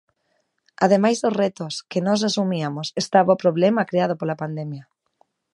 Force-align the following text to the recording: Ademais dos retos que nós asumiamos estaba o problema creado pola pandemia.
Ademais 0.85 1.17
dos 1.23 1.37
retos 1.43 1.73
que 1.91 2.03
nós 2.07 2.19
asumiamos 2.29 2.87
estaba 3.03 3.35
o 3.35 3.41
problema 3.43 3.87
creado 3.89 4.13
pola 4.19 4.39
pandemia. 4.43 4.83